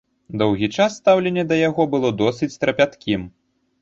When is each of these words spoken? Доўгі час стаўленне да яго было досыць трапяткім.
Доўгі 0.41 0.69
час 0.77 0.95
стаўленне 1.01 1.43
да 1.51 1.55
яго 1.69 1.85
было 1.93 2.09
досыць 2.25 2.53
трапяткім. 2.65 3.21